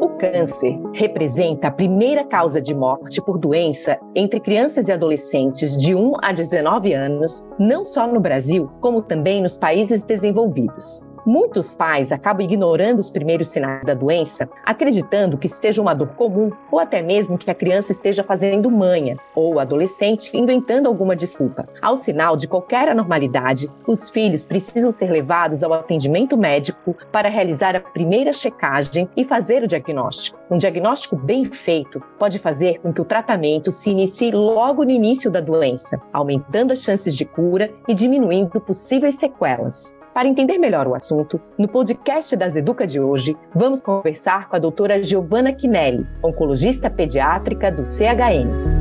[0.00, 5.94] O câncer representa a primeira causa de morte por doença entre crianças e adolescentes de
[5.94, 11.07] 1 a 19 anos, não só no Brasil, como também nos países desenvolvidos.
[11.24, 16.50] Muitos pais acabam ignorando os primeiros sinais da doença, acreditando que seja uma dor comum
[16.70, 21.68] ou até mesmo que a criança esteja fazendo manha, ou o adolescente inventando alguma desculpa.
[21.80, 27.74] Ao sinal de qualquer anormalidade, os filhos precisam ser levados ao atendimento médico para realizar
[27.76, 30.38] a primeira checagem e fazer o diagnóstico.
[30.50, 35.30] Um diagnóstico bem feito pode fazer com que o tratamento se inicie logo no início
[35.30, 39.98] da doença, aumentando as chances de cura e diminuindo possíveis sequelas.
[40.18, 44.58] Para entender melhor o assunto, no podcast das Educa de hoje, vamos conversar com a
[44.58, 48.77] doutora Giovanna Quinelli, oncologista pediátrica do CHN.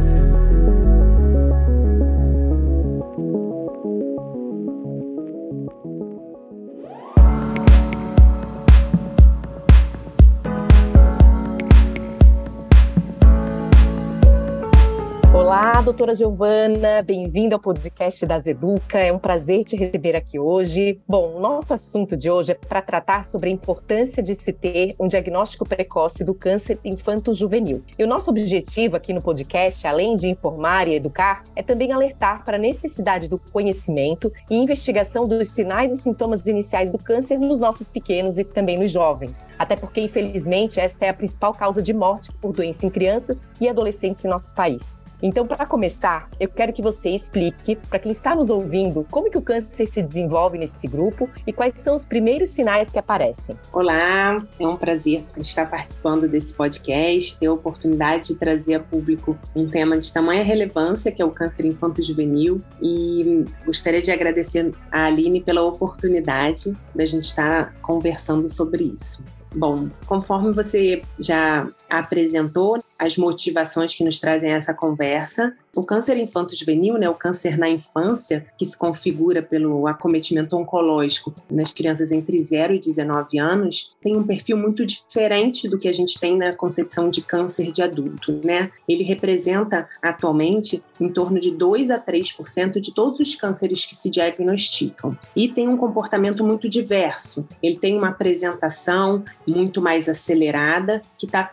[15.88, 19.00] Doutora Giovana, bem-vinda ao podcast das Educa.
[19.00, 21.00] É um prazer te receber aqui hoje.
[21.08, 24.96] Bom, o nosso assunto de hoje é para tratar sobre a importância de se ter
[25.00, 27.86] um diagnóstico precoce do câncer infanto-juvenil.
[27.98, 32.44] E o nosso objetivo aqui no podcast, além de informar e educar, é também alertar
[32.44, 37.62] para a necessidade do conhecimento e investigação dos sinais e sintomas iniciais do câncer nos
[37.62, 39.48] nossos pequenos e também nos jovens.
[39.58, 43.70] Até porque, infelizmente, esta é a principal causa de morte por doença em crianças e
[43.70, 45.02] adolescentes em nosso país.
[45.22, 49.38] Então, para começar, eu quero que você explique para quem está nos ouvindo como que
[49.38, 53.58] o câncer se desenvolve nesse grupo e quais são os primeiros sinais que aparecem.
[53.74, 59.36] Olá, é um prazer estar participando desse podcast, ter a oportunidade de trazer a público
[59.56, 65.06] um tema de tamanha relevância que é o câncer infanto-juvenil e gostaria de agradecer a
[65.06, 69.24] Aline pela oportunidade da gente estar conversando sobre isso.
[69.56, 75.54] Bom, conforme você já apresentou as motivações que nos trazem essa conversa.
[75.76, 81.72] O câncer infanto-juvenil, né, o câncer na infância, que se configura pelo acometimento oncológico nas
[81.72, 86.20] crianças entre 0 e 19 anos, tem um perfil muito diferente do que a gente
[86.20, 88.42] tem na concepção de câncer de adulto.
[88.44, 88.72] Né?
[88.88, 94.10] Ele representa atualmente em torno de 2 a 3% de todos os cânceres que se
[94.10, 97.46] diagnosticam e tem um comportamento muito diverso.
[97.62, 101.44] Ele tem uma apresentação muito mais acelerada, que está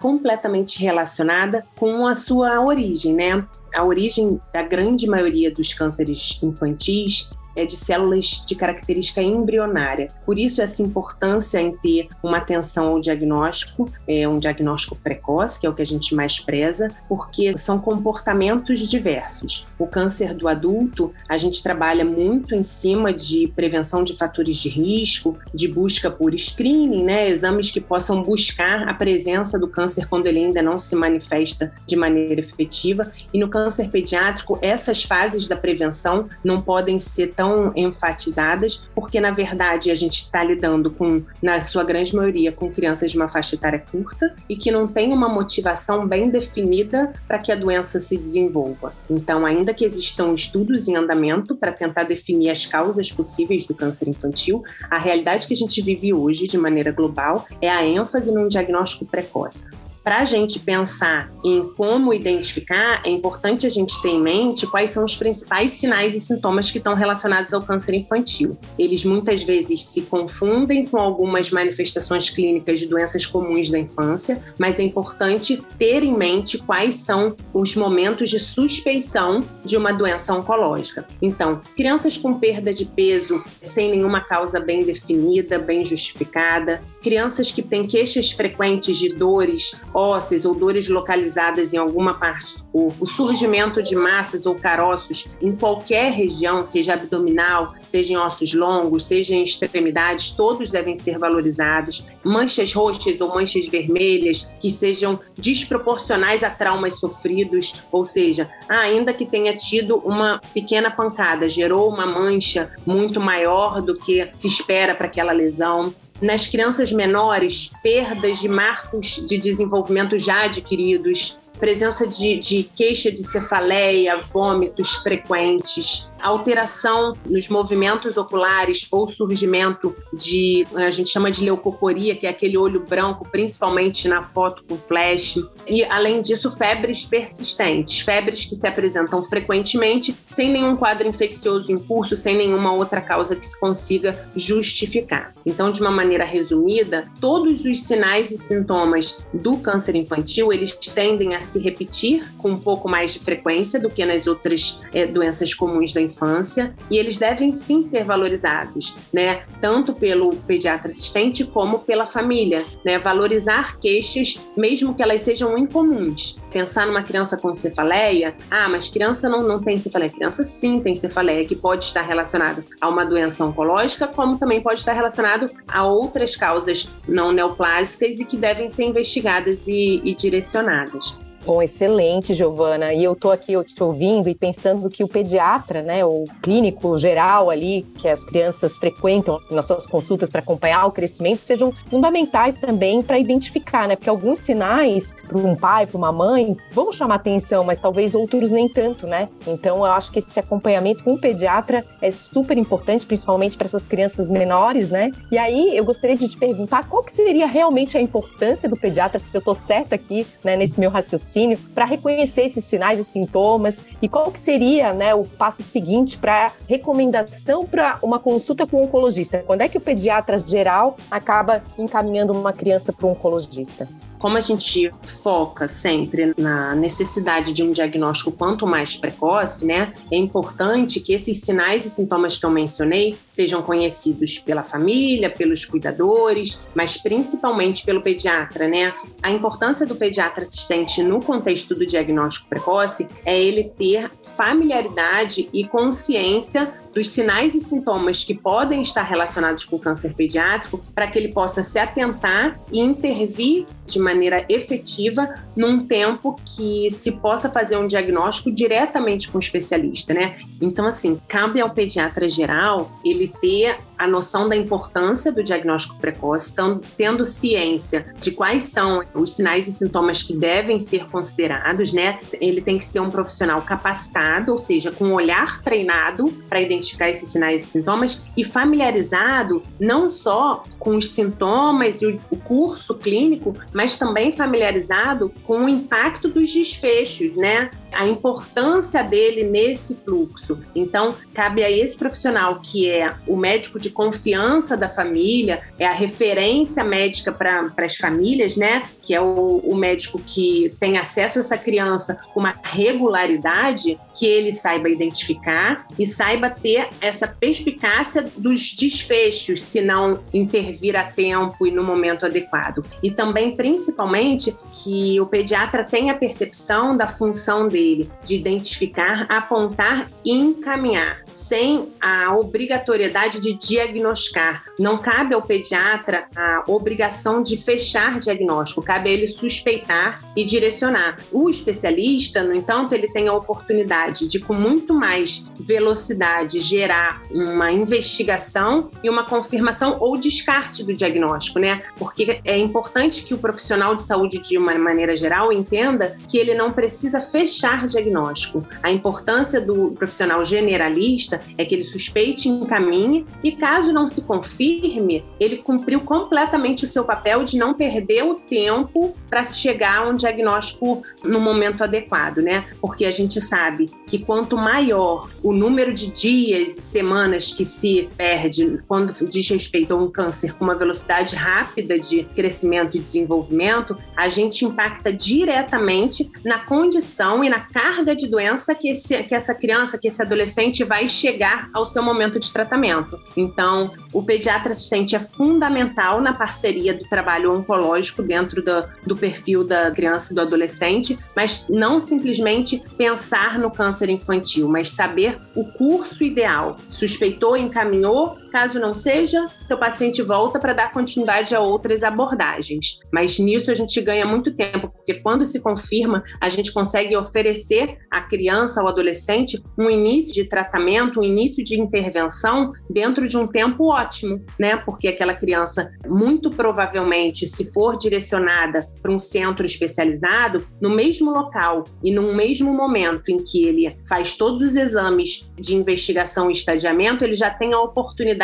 [0.83, 3.47] relacionada com a sua origem, né?
[3.75, 10.11] A origem da grande maioria dos cânceres infantis é de células de característica embrionária.
[10.25, 15.67] Por isso, essa importância em ter uma atenção ao diagnóstico, é um diagnóstico precoce, que
[15.67, 19.67] é o que a gente mais preza, porque são comportamentos diversos.
[19.79, 24.69] O câncer do adulto, a gente trabalha muito em cima de prevenção de fatores de
[24.69, 30.27] risco, de busca por screening, né, exames que possam buscar a presença do câncer quando
[30.27, 33.13] ele ainda não se manifesta de maneira efetiva.
[33.33, 39.21] E no câncer pediátrico, essas fases da prevenção não podem ser tão tão enfatizadas, porque
[39.21, 43.29] na verdade a gente está lidando com, na sua grande maioria, com crianças de uma
[43.29, 48.01] faixa etária curta e que não tem uma motivação bem definida para que a doença
[48.01, 48.95] se desenvolva.
[49.11, 54.09] Então, ainda que existam estudos em andamento para tentar definir as causas possíveis do câncer
[54.09, 58.49] infantil, a realidade que a gente vive hoje, de maneira global, é a ênfase num
[58.49, 59.67] diagnóstico precoce
[60.05, 64.91] para a gente pensar em como identificar, é importante a gente ter em mente quais
[64.91, 68.59] são os principais sinais e sintomas que estão relacionados ao câncer infantil.
[68.79, 74.79] Eles muitas vezes se confundem com algumas manifestações clínicas de doenças comuns da infância, mas
[74.79, 81.07] é importante ter em mente quais são os momentos de suspeição de uma doença oncológica.
[81.23, 87.61] Então, crianças com perda de peso sem nenhuma causa bem definida, bem justificada, crianças que
[87.61, 93.83] têm queixas frequentes de dores ósseas ou dores localizadas em alguma parte do corpo, surgimento
[93.83, 99.43] de massas ou caroços em qualquer região, seja abdominal, seja em ossos longos, seja em
[99.43, 102.07] extremidades, todos devem ser valorizados.
[102.25, 109.27] Manchas roxas ou manchas vermelhas que sejam desproporcionais a traumas sofridos, ou seja, ainda que
[109.27, 115.07] tenha tido uma pequena pancada, gerou uma mancha muito maior do que se espera para
[115.07, 115.93] aquela lesão.
[116.21, 123.25] Nas crianças menores, perdas de marcos de desenvolvimento já adquiridos, presença de, de queixa de
[123.25, 132.17] cefaleia, vômitos frequentes, alteração nos movimentos oculares ou surgimento de, a gente chama de leucoporia,
[132.17, 135.37] que é aquele olho branco, principalmente na foto com flash.
[135.67, 141.79] E, além disso, febres persistentes, febres que se apresentam frequentemente, sem nenhum quadro infeccioso em
[141.79, 145.35] curso, sem nenhuma outra causa que se consiga justificar.
[145.45, 151.35] Então, de uma maneira resumida, todos os sinais e sintomas do câncer infantil, eles tendem
[151.35, 155.55] a se repetir com um pouco mais de frequência do que nas outras é, doenças
[155.55, 159.43] comuns da infância e eles devem sim ser valorizados, né?
[159.61, 162.99] Tanto pelo pediatra assistente como pela família, né?
[162.99, 166.37] Valorizar queixas, mesmo que elas sejam incomuns.
[166.51, 170.11] Pensar numa criança com cefaleia, ah, mas criança não, não tem cefaleia.
[170.11, 174.81] Criança sim tem cefaleia, que pode estar relacionada a uma doença oncológica, como também pode
[174.81, 181.19] estar relacionado a outras causas não neoplásicas e que devem ser investigadas e, e direcionadas.
[181.47, 182.95] Bom, excelente, Giovana.
[182.95, 186.97] E eu tô aqui eu te ouvindo e pensando que o pediatra, né, o clínico
[186.97, 192.57] geral ali, que as crianças frequentam nas suas consultas para acompanhar o crescimento, sejam fundamentais
[192.57, 193.95] também para identificar, né?
[193.95, 198.51] Porque alguns sinais para um pai, para uma mãe, vão chamar atenção, mas talvez outros
[198.51, 199.29] nem tanto, né?
[199.47, 203.87] Então, eu acho que esse acompanhamento com o pediatra é super importante, principalmente para essas
[203.87, 205.13] crianças menores, né?
[205.31, 209.19] E aí, eu gostaria de te perguntar qual que seria realmente a importância do pediatra,
[209.19, 213.05] se eu tô certa aqui, né, nesse meu raciocínio raciocínio para reconhecer esses sinais e
[213.05, 218.81] sintomas e qual que seria né, o passo seguinte para recomendação para uma consulta com
[218.81, 219.43] um oncologista?
[219.45, 223.89] Quando é que o pediatra geral acaba encaminhando uma criança para um oncologista?
[224.25, 224.91] Como a gente
[225.23, 231.41] foca sempre na necessidade de um diagnóstico quanto mais precoce, né, é importante que esses
[231.41, 238.01] sinais e sintomas que eu mencionei sejam conhecidos pela família, pelos cuidadores, mas principalmente pelo
[238.01, 238.95] pediatra, né?
[239.23, 245.65] A importância do pediatra assistente no contexto do diagnóstico precoce é ele ter familiaridade e
[245.65, 251.19] consciência dos sinais e sintomas que podem estar relacionados com o câncer pediátrico, para que
[251.19, 257.77] ele possa se atentar e intervir de maneira efetiva num tempo que se possa fazer
[257.77, 260.37] um diagnóstico diretamente com o especialista, né?
[260.61, 266.53] Então, assim, cabe ao pediatra geral ele ter a noção da importância do diagnóstico precoce,
[266.97, 272.19] tendo ciência de quais são os sinais e sintomas que devem ser considerados, né?
[272.41, 277.09] Ele tem que ser um profissional capacitado, ou seja, com um olhar treinado para identificar
[277.09, 283.55] esses sinais e sintomas e familiarizado não só com os sintomas e o curso clínico,
[283.75, 287.71] mas também familiarizado com o impacto dos desfechos, né?
[287.95, 290.59] A importância dele nesse fluxo.
[290.75, 295.93] Então, cabe a esse profissional, que é o médico de confiança da família, é a
[295.93, 298.83] referência médica para as famílias, né?
[299.03, 304.27] Que é o, o médico que tem acesso a essa criança com uma regularidade, que
[304.27, 311.67] ele saiba identificar e saiba ter essa perspicácia dos desfechos, se não intervir a tempo
[311.67, 312.85] e no momento adequado.
[313.03, 320.09] E também, principalmente, que o pediatra tenha percepção da função dele dele de identificar, apontar
[320.25, 324.65] e encaminhar, sem a obrigatoriedade de diagnosticar.
[324.79, 331.19] Não cabe ao pediatra a obrigação de fechar diagnóstico, cabe a ele suspeitar e direcionar.
[331.33, 337.71] O especialista, no entanto, ele tem a oportunidade de, com muito mais velocidade, gerar uma
[337.73, 341.83] investigação e uma confirmação ou descarte do diagnóstico, né?
[341.97, 346.55] Porque é importante que o profissional de saúde, de uma maneira geral, entenda que ele
[346.55, 348.67] não precisa fechar diagnóstico.
[348.83, 351.24] A importância do profissional generalista
[351.57, 356.87] é que ele suspeite e encaminhe, e caso não se confirme, ele cumpriu completamente o
[356.87, 361.83] seu papel de não perder o tempo para se chegar a um diagnóstico no momento
[361.83, 362.65] adequado, né?
[362.81, 368.09] Porque a gente sabe que quanto maior o número de dias e semanas que se
[368.17, 373.97] perde quando diz respeito a um câncer com uma velocidade rápida de crescimento e desenvolvimento,
[374.17, 379.55] a gente impacta diretamente na condição e na carga de doença que, esse, que essa
[379.55, 383.21] criança, que esse adolescente vai chegar ao seu momento de tratamento.
[383.37, 389.65] Então, o pediatra assistente é fundamental na parceria do trabalho oncológico dentro do, do perfil
[389.65, 395.65] da criança e do adolescente, mas não simplesmente pensar no câncer infantil, mas saber o
[395.65, 396.77] curso ideal.
[396.89, 403.01] Suspeitou, encaminhou, Caso não seja, seu paciente volta para dar continuidade a outras abordagens.
[403.13, 407.99] Mas nisso a gente ganha muito tempo, porque quando se confirma, a gente consegue oferecer
[408.09, 413.45] à criança, ao adolescente, um início de tratamento, um início de intervenção dentro de um
[413.45, 414.77] tempo ótimo, né?
[414.77, 421.83] Porque aquela criança, muito provavelmente, se for direcionada para um centro especializado, no mesmo local
[422.05, 427.25] e no mesmo momento em que ele faz todos os exames de investigação e estadiamento,
[427.25, 428.44] ele já tem a oportunidade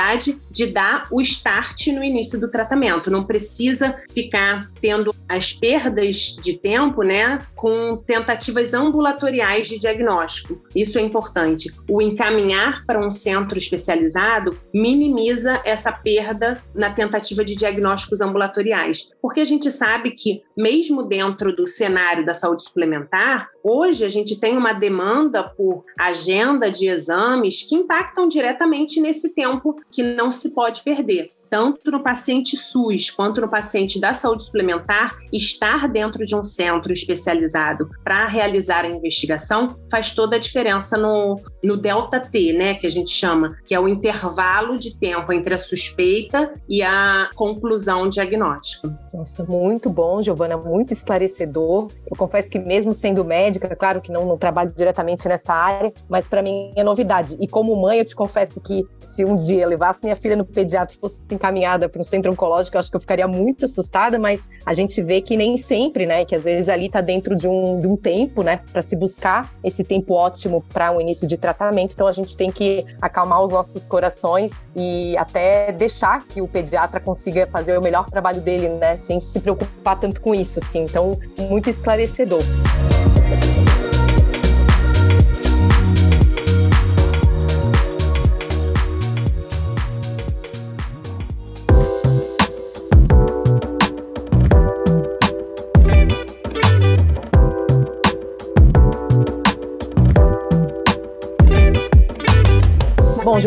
[0.51, 3.11] de dar o start no início do tratamento.
[3.11, 10.59] Não precisa ficar tendo as perdas de tempo, né, com tentativas ambulatoriais de diagnóstico.
[10.75, 11.71] Isso é importante.
[11.91, 19.41] O encaminhar para um centro especializado minimiza essa perda na tentativa de diagnósticos ambulatoriais, porque
[19.41, 24.57] a gente sabe que mesmo dentro do cenário da saúde suplementar, hoje a gente tem
[24.57, 30.83] uma demanda por agenda de exames que impactam diretamente nesse tempo que não se pode
[30.83, 36.43] perder tanto no paciente SUS quanto no paciente da saúde suplementar, estar dentro de um
[36.43, 42.75] centro especializado para realizar a investigação faz toda a diferença no, no delta T, né,
[42.75, 47.29] que a gente chama, que é o intervalo de tempo entre a suspeita e a
[47.35, 48.89] conclusão diagnóstica.
[49.13, 51.89] Nossa, muito bom, Giovana, muito esclarecedor.
[52.09, 56.29] Eu confesso que mesmo sendo médica, claro que não, não trabalho diretamente nessa área, mas
[56.29, 57.37] para mim é novidade.
[57.41, 60.95] E como mãe, eu te confesso que se um dia levasse minha filha no pediatra
[60.97, 64.51] e fosse encaminhada para um centro oncológico, eu acho que eu ficaria muito assustada, mas
[64.67, 66.25] a gente vê que nem sempre, né?
[66.27, 68.61] Que às vezes ali está dentro de um, de um tempo, né?
[68.71, 71.95] Para se buscar esse tempo ótimo para um início de tratamento.
[71.95, 77.01] Então a gente tem que acalmar os nossos corações e até deixar que o pediatra
[77.01, 78.97] consiga fazer o melhor trabalho dele, né?
[78.97, 80.83] Sem se preocupar tanto com isso, assim.
[80.83, 82.43] Então, muito esclarecedor.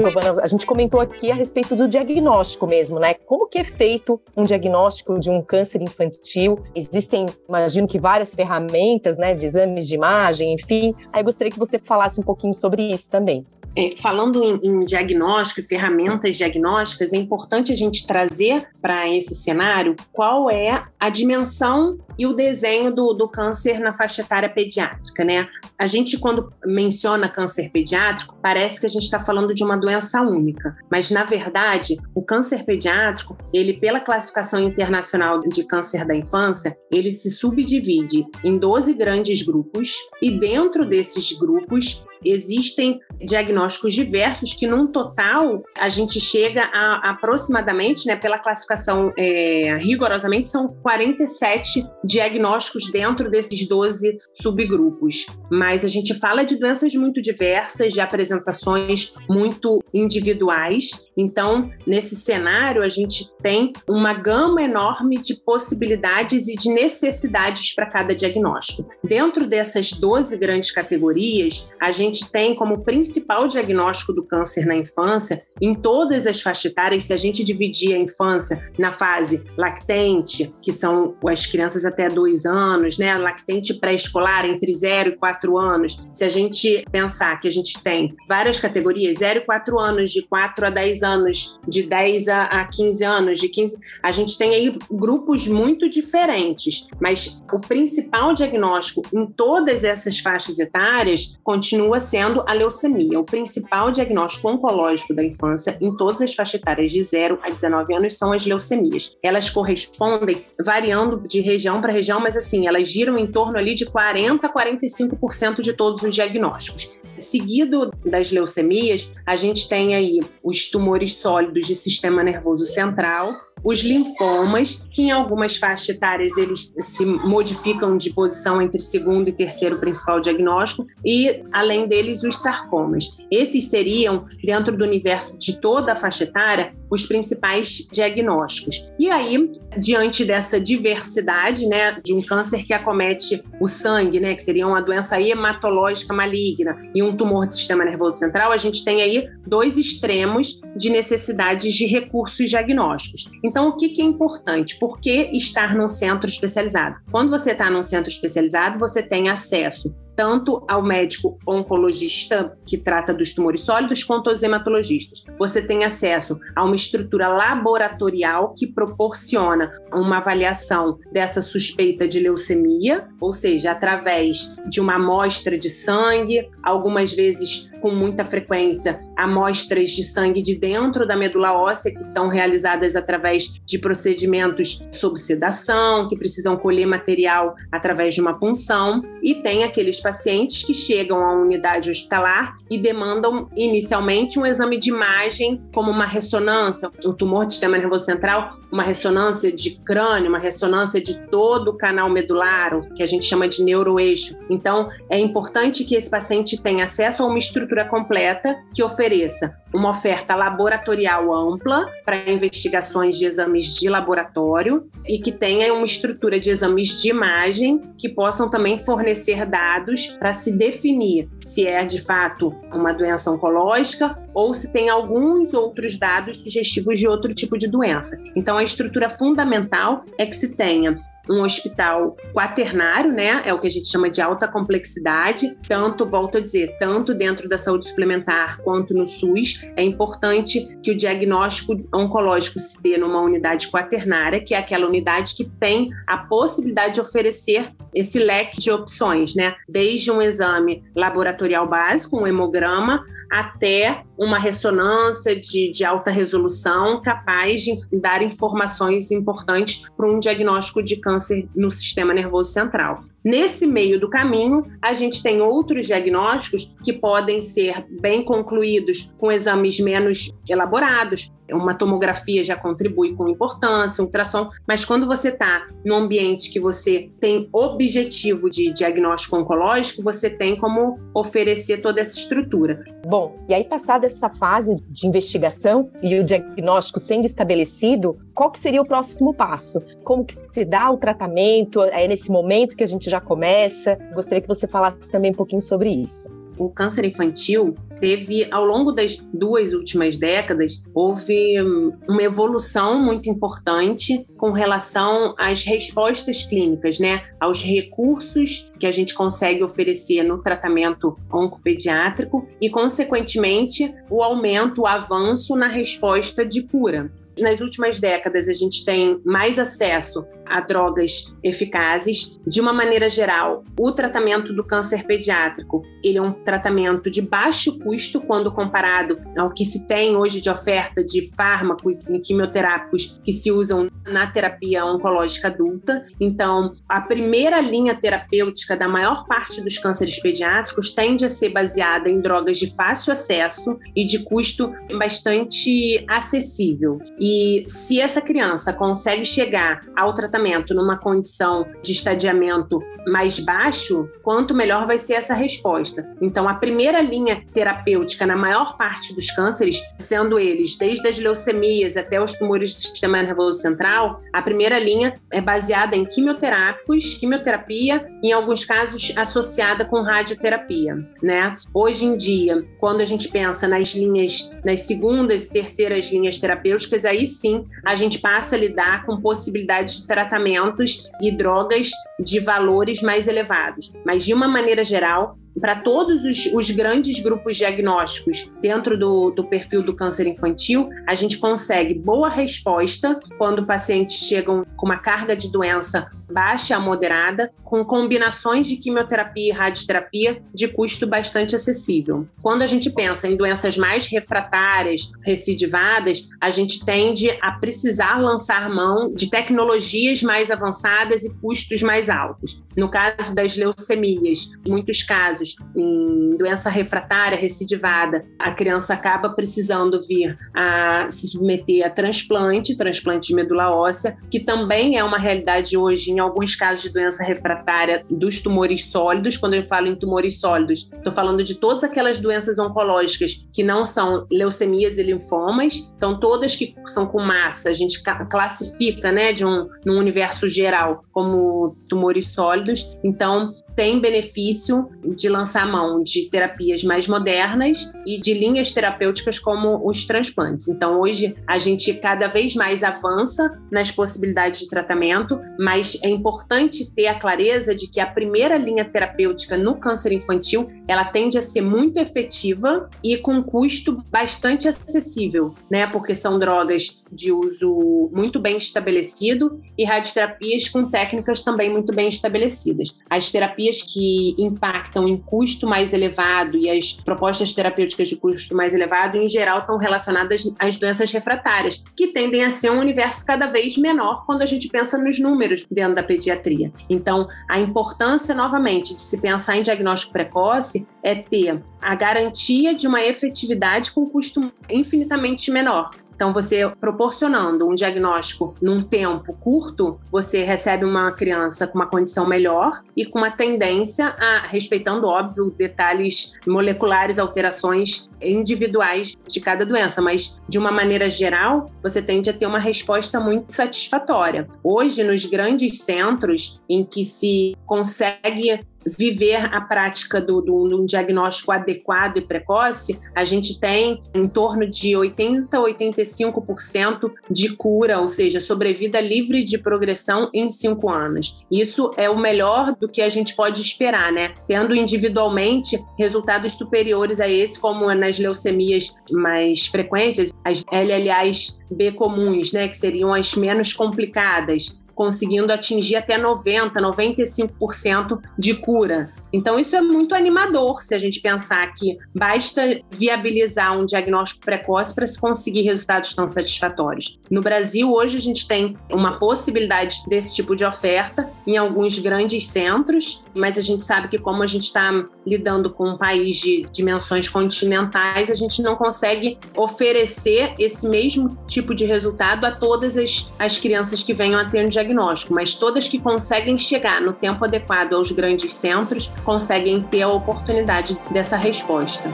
[0.03, 3.13] Giovana, a gente comentou aqui a respeito do diagnóstico mesmo, né?
[3.13, 6.59] Como que é feito um diagnóstico de um câncer infantil?
[6.75, 10.93] Existem, imagino que várias ferramentas, né, de exames de imagem, enfim.
[11.11, 13.45] Aí gostaria que você falasse um pouquinho sobre isso também.
[13.75, 19.33] É, falando em, em, diagnóstico e ferramentas diagnósticas, é importante a gente trazer para esse
[19.33, 25.23] cenário qual é a dimensão e o desenho do, do câncer na faixa etária pediátrica,
[25.23, 25.47] né?
[25.77, 30.21] A gente, quando menciona câncer pediátrico, parece que a gente está falando de uma doença
[30.21, 36.77] única, mas na verdade, o câncer pediátrico, ele, pela classificação internacional de câncer da infância,
[36.91, 44.67] ele se subdivide em 12 grandes grupos e dentro desses grupos existem diagnósticos diversos que,
[44.67, 52.91] num total, a gente chega a aproximadamente, né, pela classificação é, rigorosamente, são 47 diagnósticos
[52.91, 55.25] dentro desses 12 subgrupos.
[55.49, 61.05] Mas a gente fala de doenças muito diversas, de apresentações muito individuais.
[61.15, 67.85] Então, nesse cenário, a gente tem uma gama enorme de possibilidades e de necessidades para
[67.85, 68.89] cada diagnóstico.
[69.03, 75.43] Dentro dessas 12 grandes categorias, a gente tem como principal diagnóstico do câncer na infância,
[75.61, 80.71] em todas as faixas etárias, se a gente dividir a infância na fase lactente, que
[80.71, 83.15] são as crianças até dois anos, né?
[83.17, 85.99] Lactente pré-escolar entre 0 e 4 anos.
[86.11, 90.23] Se a gente pensar que a gente tem várias categorias, 0 e 4 anos, de
[90.23, 93.77] 4 a 10 anos, de 10 a 15 anos, de 15.
[94.01, 100.59] A gente tem aí grupos muito diferentes, mas o principal diagnóstico em todas essas faixas
[100.59, 103.19] etárias continua sendo a leucemia.
[103.19, 107.93] O principal diagnóstico oncológico da infância em todas as faixas etárias de 0 a 19
[107.93, 109.15] anos são as leucemias.
[109.21, 113.85] Elas correspondem, variando de região para região, mas assim, elas giram em torno ali de
[113.85, 116.89] 40 a 45% de todos os diagnósticos.
[117.17, 123.83] Seguido das leucemias, a gente tem aí os tumores sólidos de sistema nervoso central, os
[123.83, 129.79] linfomas, que em algumas faixas etárias eles se modificam de posição entre segundo e terceiro
[129.79, 133.17] principal diagnóstico, e além deles os sarcomas.
[133.31, 138.85] Esses seriam, dentro do universo de toda a faixa etária, os principais diagnósticos.
[138.99, 144.43] E aí, diante dessa diversidade, né, de um câncer que acomete o sangue, né, que
[144.43, 149.01] seria uma doença hematológica maligna, e um tumor do sistema nervoso central, a gente tem
[149.01, 153.29] aí dois extremos de necessidades de recursos diagnósticos.
[153.53, 154.79] Então, o que, que é importante?
[154.79, 156.95] Por que estar num centro especializado?
[157.11, 163.13] Quando você está num centro especializado, você tem acesso tanto ao médico oncologista que trata
[163.13, 165.23] dos tumores sólidos quanto aos hematologistas.
[165.37, 173.07] Você tem acesso a uma estrutura laboratorial que proporciona uma avaliação dessa suspeita de leucemia,
[173.19, 180.03] ou seja, através de uma amostra de sangue, algumas vezes com muita frequência, amostras de
[180.05, 186.15] sangue de dentro da medula óssea que são realizadas através de procedimentos sob sedação, que
[186.15, 191.89] precisam colher material através de uma punção, e tem aqueles pacientes que chegam à unidade
[191.89, 197.77] hospitalar e demandam inicialmente um exame de imagem, como uma ressonância, o tumor do sistema
[197.77, 203.05] nervoso central, uma ressonância de crânio, uma ressonância de todo o canal medular, que a
[203.05, 204.35] gente chama de neuroeixo.
[204.49, 209.89] Então, é importante que esse paciente tenha acesso a uma estrutura completa que ofereça uma
[209.89, 216.49] oferta laboratorial ampla para investigações de exames de laboratório e que tenha uma estrutura de
[216.49, 222.53] exames de imagem que possam também fornecer dados para se definir se é de fato
[222.71, 228.17] uma doença oncológica ou se tem alguns outros dados sugestivos de outro tipo de doença.
[228.35, 233.41] Então, a estrutura fundamental é que se tenha um hospital quaternário, né?
[233.45, 237.47] É o que a gente chama de alta complexidade, tanto, volto a dizer, tanto dentro
[237.47, 239.61] da saúde suplementar quanto no SUS.
[239.75, 245.35] É importante que o diagnóstico oncológico se dê numa unidade quaternária, que é aquela unidade
[245.35, 249.55] que tem a possibilidade de oferecer esse leque de opções, né?
[249.67, 257.61] Desde um exame laboratorial básico, um hemograma, até uma ressonância de, de alta resolução capaz
[257.61, 263.03] de dar informações importantes para um diagnóstico de câncer no sistema nervoso central.
[263.23, 269.31] Nesse meio do caminho, a gente tem outros diagnósticos que podem ser bem concluídos com
[269.31, 271.31] exames menos elaborados.
[271.49, 276.59] Uma tomografia já contribui com importância, um ultrassom, mas quando você está num ambiente que
[276.59, 282.83] você tem objetivo de diagnóstico oncológico, você tem como oferecer toda essa estrutura.
[283.05, 288.59] Bom, e aí passada essa fase de investigação e o diagnóstico sendo estabelecido, qual que
[288.59, 289.81] seria o próximo passo?
[290.03, 291.81] Como que se dá o tratamento?
[291.83, 293.97] É nesse momento que a gente já começa?
[294.13, 296.31] Gostaria que você falasse também um pouquinho sobre isso.
[296.57, 303.27] O câncer infantil teve, ao longo das duas últimas décadas, houve hum, uma evolução muito
[303.29, 307.23] importante com relação às respostas clínicas, né?
[307.39, 314.87] Aos recursos que a gente consegue oferecer no tratamento oncopediátrico e, consequentemente, o aumento, o
[314.87, 317.11] avanço na resposta de cura.
[317.39, 322.39] Nas últimas décadas, a gente tem mais acesso a drogas eficazes.
[322.45, 327.79] De uma maneira geral, o tratamento do câncer pediátrico, ele é um tratamento de baixo
[327.79, 333.31] custo quando comparado ao que se tem hoje de oferta de fármacos e quimioterápicos que
[333.31, 336.05] se usam na terapia oncológica adulta.
[336.19, 342.09] Então, a primeira linha terapêutica da maior parte dos cânceres pediátricos tende a ser baseada
[342.09, 346.99] em drogas de fácil acesso e de custo bastante acessível.
[347.25, 354.53] E se essa criança consegue chegar ao tratamento numa condição de estadiamento mais baixo, quanto
[354.53, 356.05] melhor vai ser essa resposta.
[356.21, 361.97] Então, a primeira linha terapêutica na maior parte dos cânceres, sendo eles desde as leucemias
[361.97, 368.05] até os tumores do sistema nervoso central, a primeira linha é baseada em quimioterápicos, quimioterapia,
[368.23, 371.57] em alguns casos associada com radioterapia, né?
[371.73, 377.05] Hoje em dia, quando a gente pensa nas linhas, nas segundas e terceiras linhas terapêuticas,
[377.13, 383.01] aí sim a gente passa a lidar com possibilidades de tratamentos e drogas de valores
[383.01, 383.91] mais elevados.
[384.05, 389.43] Mas, de uma maneira geral, para todos os, os, grandes grupos diagnósticos dentro do, do,
[389.43, 395.35] perfil do câncer infantil, a gente consegue boa resposta quando pacientes chegam com uma carga
[395.35, 402.27] de doença baixa a moderada, com combinações de quimioterapia e radioterapia de custo bastante acessível.
[402.41, 408.69] Quando a gente pensa em doenças mais refratárias, recidivadas, a gente tende a precisar lançar
[408.69, 412.61] mão de tecnologias mais avançadas e custos mais altos.
[412.75, 419.29] No caso das leucemias, em muitos casos, casos, em doença refratária, recidivada, a criança acaba
[419.29, 425.17] precisando vir a se submeter a transplante, transplante de medula óssea, que também é uma
[425.17, 429.37] realidade hoje em alguns casos de doença refratária dos tumores sólidos.
[429.37, 433.83] Quando eu falo em tumores sólidos, estou falando de todas aquelas doenças oncológicas que não
[433.83, 439.45] são leucemias e linfomas, então todas que são com massa, a gente classifica, né, de
[439.45, 442.97] um num universo geral como tumores sólidos.
[443.03, 449.87] Então, tem benefício de lançar mão de terapias mais modernas e de linhas terapêuticas como
[449.87, 450.69] os transplantes.
[450.69, 456.89] Então, hoje a gente cada vez mais avança nas possibilidades de tratamento, mas é importante
[456.91, 461.41] ter a clareza de que a primeira linha terapêutica no câncer infantil, ela tende a
[461.41, 465.87] ser muito efetiva e com custo bastante acessível, né?
[465.87, 472.09] Porque são drogas de uso muito bem estabelecido e radioterapias com técnicas também muito bem
[472.09, 472.95] estabelecidas.
[473.09, 478.73] As terapias que impactam em custo mais elevado e as propostas terapêuticas de custo mais
[478.73, 483.47] elevado, em geral, estão relacionadas às doenças refratárias, que tendem a ser um universo cada
[483.47, 486.71] vez menor quando a gente pensa nos números dentro da pediatria.
[486.89, 492.87] Então, a importância, novamente, de se pensar em diagnóstico precoce é ter a garantia de
[492.87, 495.91] uma efetividade com custo infinitamente menor.
[496.15, 502.27] Então, você proporcionando um diagnóstico num tempo curto, você recebe uma criança com uma condição
[502.27, 510.01] melhor e com uma tendência a, respeitando, óbvio, detalhes moleculares, alterações individuais de cada doença,
[510.01, 514.47] mas de uma maneira geral, você tende a ter uma resposta muito satisfatória.
[514.63, 521.51] Hoje, nos grandes centros em que se consegue viver a prática do, do, do, diagnóstico
[521.51, 528.07] adequado e precoce, a gente tem em torno de 80 a 85% de cura, ou
[528.07, 531.43] seja, sobrevida livre de progressão em cinco anos.
[531.51, 534.33] Isso é o melhor do que a gente pode esperar, né?
[534.47, 542.51] Tendo individualmente resultados superiores a esse, como nas leucemias mais frequentes, as LLAs B comuns,
[542.51, 549.11] né, que seriam as menos complicadas, conseguindo atingir até 90, 95% de cura.
[549.33, 554.93] Então, isso é muito animador se a gente pensar que basta viabilizar um diagnóstico precoce
[554.93, 557.19] para se conseguir resultados tão satisfatórios.
[557.31, 562.45] No Brasil, hoje, a gente tem uma possibilidade desse tipo de oferta em alguns grandes
[562.45, 564.91] centros, mas a gente sabe que, como a gente está
[565.25, 571.73] lidando com um país de dimensões continentais, a gente não consegue oferecer esse mesmo tipo
[571.73, 574.82] de resultado a todas as, as crianças que venham a ter um diagnóstico,
[575.29, 580.97] mas todas que conseguem chegar no tempo adequado aos grandes centros conseguem ter a oportunidade
[581.11, 582.09] dessa resposta.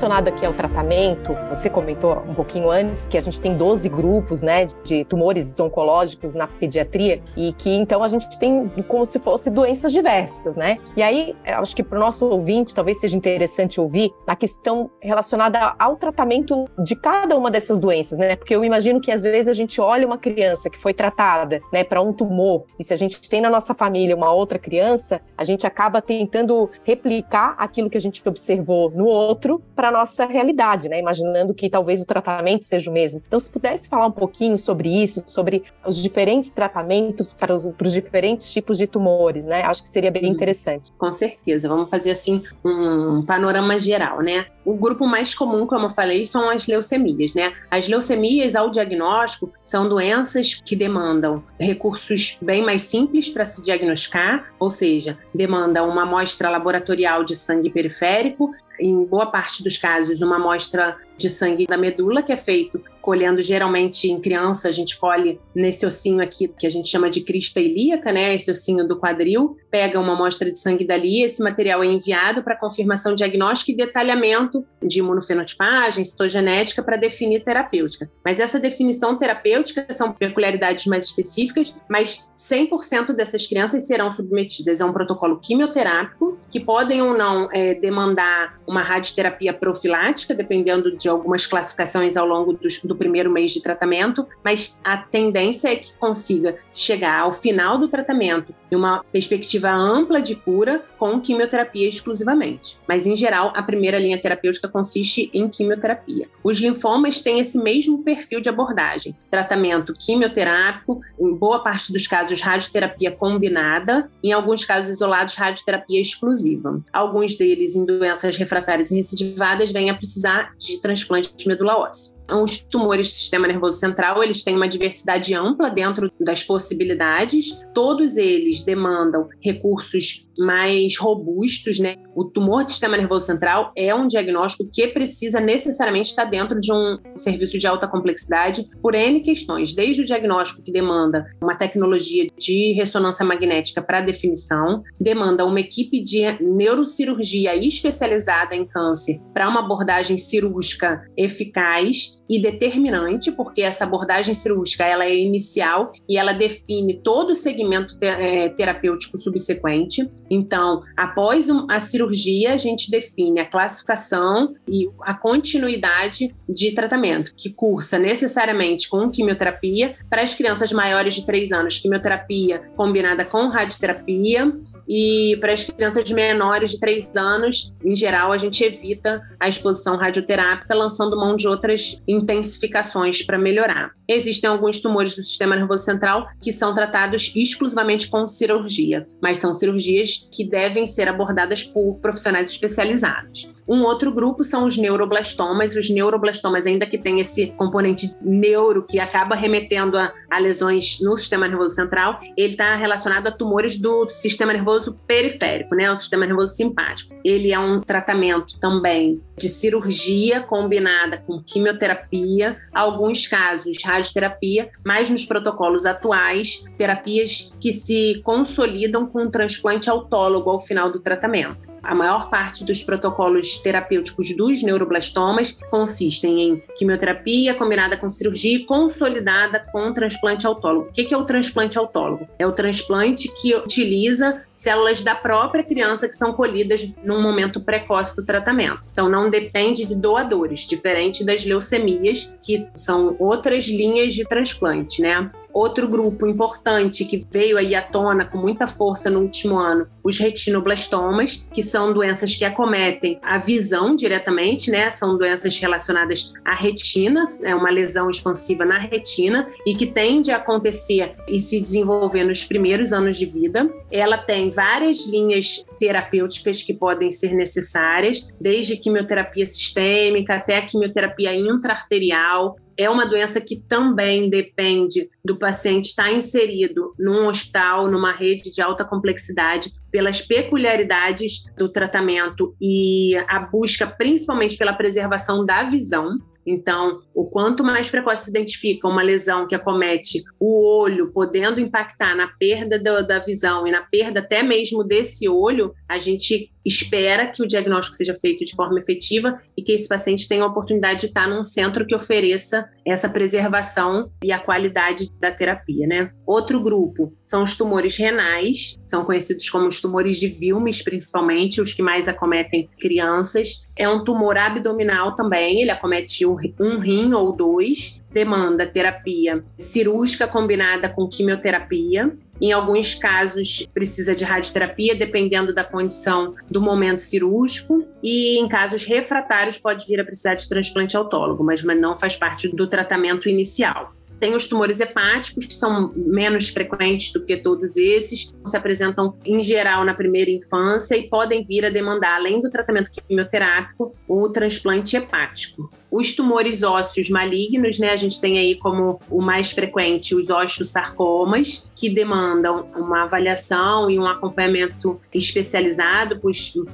[0.00, 4.42] Relacionado aqui ao tratamento, você comentou um pouquinho antes que a gente tem 12 grupos,
[4.42, 9.50] né, de tumores oncológicos na pediatria e que então a gente tem como se fosse
[9.50, 10.78] doenças diversas, né?
[10.96, 15.74] E aí, acho que para o nosso ouvinte talvez seja interessante ouvir a questão relacionada
[15.78, 18.36] ao tratamento de cada uma dessas doenças, né?
[18.36, 21.84] Porque eu imagino que às vezes a gente olha uma criança que foi tratada, né,
[21.84, 25.44] para um tumor, e se a gente tem na nossa família uma outra criança, a
[25.44, 30.88] gente acaba tentando replicar aquilo que a gente observou no outro para a nossa realidade,
[30.88, 30.98] né?
[30.98, 33.22] Imaginando que talvez o tratamento seja o mesmo.
[33.26, 37.86] Então, se pudesse falar um pouquinho sobre isso, sobre os diferentes tratamentos para os, para
[37.86, 39.62] os diferentes tipos de tumores, né?
[39.62, 40.90] Acho que seria bem interessante.
[40.96, 41.68] Com certeza.
[41.68, 44.46] Vamos fazer assim um panorama geral, né?
[44.70, 47.52] O grupo mais comum, como eu falei, são as leucemias, né?
[47.68, 54.46] As leucemias, ao diagnóstico, são doenças que demandam recursos bem mais simples para se diagnosticar,
[54.60, 60.36] ou seja, demandam uma amostra laboratorial de sangue periférico em boa parte dos casos, uma
[60.36, 65.40] amostra de sangue da medula, que é feito colhendo geralmente em criança, a gente colhe
[65.54, 68.34] nesse ossinho aqui, que a gente chama de crista ilíaca, né?
[68.34, 72.56] Esse ossinho do quadril, pega uma amostra de sangue dali, esse material é enviado para
[72.56, 78.10] confirmação diagnóstica e detalhamento de imunofenotipagem, citogenética para definir terapêutica.
[78.24, 84.86] Mas essa definição terapêutica são peculiaridades mais específicas, mas 100% dessas crianças serão submetidas a
[84.86, 91.46] um protocolo quimioterápico, que podem ou não é, demandar uma radioterapia profilática, dependendo de algumas
[91.46, 96.58] classificações ao longo dos, do primeiro mês de tratamento, mas a tendência é que consiga
[96.70, 102.78] chegar ao final do tratamento e uma perspectiva ampla de cura com quimioterapia exclusivamente.
[102.86, 106.28] Mas, em geral, a primeira linha terapêutica consiste em quimioterapia.
[106.42, 112.40] Os linfomas têm esse mesmo perfil de abordagem: tratamento quimioterápico, em boa parte dos casos,
[112.40, 116.80] radioterapia combinada, em alguns casos isolados, radioterapia exclusiva.
[116.92, 122.20] Alguns deles, em doenças refratárias e recidivadas, vêm a precisar de transplante de medula óssea
[122.38, 127.58] os tumores do sistema nervoso central, eles têm uma diversidade ampla dentro das possibilidades.
[127.74, 131.96] Todos eles demandam recursos mais robustos, né?
[132.14, 136.72] O tumor do sistema nervoso central é um diagnóstico que precisa necessariamente estar dentro de
[136.72, 142.26] um serviço de alta complexidade por N questões, desde o diagnóstico que demanda uma tecnologia
[142.38, 149.60] de ressonância magnética para definição, demanda uma equipe de neurocirurgia especializada em câncer para uma
[149.60, 157.00] abordagem cirúrgica eficaz e determinante, porque essa abordagem cirúrgica ela é inicial e ela define
[157.02, 160.08] todo o segmento é, terapêutico subsequente.
[160.30, 167.50] Então, após a cirurgia, a gente define a classificação e a continuidade de tratamento, que
[167.50, 169.94] cursa necessariamente com quimioterapia.
[170.08, 174.52] Para as crianças maiores de 3 anos, quimioterapia combinada com radioterapia,
[174.92, 179.96] e para as crianças menores de 3 anos, em geral, a gente evita a exposição
[179.96, 183.92] radioterápica, lançando mão de outras intensificações para melhorar.
[184.08, 189.54] Existem alguns tumores do sistema nervoso central que são tratados exclusivamente com cirurgia, mas são
[189.54, 193.48] cirurgias que devem ser abordadas por profissionais especializados.
[193.68, 195.76] Um outro grupo são os neuroblastomas.
[195.76, 201.16] Os neuroblastomas, ainda que tem esse componente neuro que acaba remetendo a, a lesões no
[201.16, 206.26] sistema nervoso central, ele está relacionado a tumores do sistema nervoso periférico, né, o sistema
[206.26, 207.14] nervoso simpático.
[207.24, 215.24] Ele é um tratamento também de cirurgia combinada com quimioterapia, alguns casos radioterapia, mas nos
[215.24, 221.68] protocolos atuais, terapias que se consolidam com um transplante autólogo ao final do tratamento.
[221.82, 228.64] A maior parte dos protocolos terapêuticos dos neuroblastomas consistem em quimioterapia combinada com cirurgia e
[228.64, 230.88] consolidada com transplante autólogo.
[230.88, 232.28] O que é o transplante autólogo?
[232.38, 238.14] É o transplante que utiliza células da própria criança que são colhidas num momento precoce
[238.14, 238.80] do tratamento.
[238.92, 245.30] Então, não depende de doadores, diferente das leucemias, que são outras linhas de transplante, né?
[245.52, 250.18] Outro grupo importante que veio aí à tona com muita força no último ano, os
[250.18, 254.90] retinoblastomas, que são doenças que acometem a visão diretamente, né?
[254.90, 260.36] São doenças relacionadas à retina, é uma lesão expansiva na retina e que tende a
[260.36, 263.68] acontecer e se desenvolver nos primeiros anos de vida.
[263.90, 271.34] Ela tem várias linhas terapêuticas que podem ser necessárias, desde quimioterapia sistêmica até a quimioterapia
[271.34, 278.50] intraarterial, é uma doença que também depende do paciente estar inserido num hospital, numa rede
[278.50, 286.18] de alta complexidade, pelas peculiaridades do tratamento e a busca principalmente pela preservação da visão.
[286.46, 292.16] Então, o quanto mais precoce se identifica uma lesão que acomete o olho, podendo impactar
[292.16, 297.26] na perda do, da visão e na perda até mesmo desse olho, a gente espera
[297.26, 301.00] que o diagnóstico seja feito de forma efetiva e que esse paciente tenha a oportunidade
[301.00, 306.10] de estar num centro que ofereça essa preservação e a qualidade da terapia, né?
[306.26, 311.72] Outro grupo são os tumores renais, são conhecidos como os tumores de Wilms, principalmente, os
[311.72, 313.62] que mais acometem crianças.
[313.76, 320.88] É um tumor abdominal também, ele acomete um rim ou dois, demanda terapia cirúrgica combinada
[320.88, 322.12] com quimioterapia.
[322.40, 327.86] Em alguns casos, precisa de radioterapia, dependendo da condição do momento cirúrgico.
[328.02, 332.48] E em casos refratários, pode vir a precisar de transplante autólogo, mas não faz parte
[332.48, 333.92] do tratamento inicial.
[334.18, 339.42] Tem os tumores hepáticos, que são menos frequentes do que todos esses, se apresentam em
[339.42, 344.94] geral na primeira infância e podem vir a demandar, além do tratamento quimioterápico, o transplante
[344.94, 345.70] hepático.
[345.90, 351.68] Os tumores ósseos malignos, né, a gente tem aí como o mais frequente os osteosarcomas,
[351.74, 356.20] que demandam uma avaliação e um acompanhamento especializado,